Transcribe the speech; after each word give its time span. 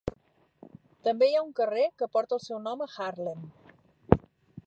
També 1.07 1.27
hi 1.31 1.35
ha 1.41 1.43
un 1.49 1.51
carrer 1.59 1.83
que 2.01 2.09
porta 2.17 2.37
el 2.39 2.43
seu 2.47 2.61
nom 2.69 2.83
a 2.87 2.91
Haarlem. 2.95 3.47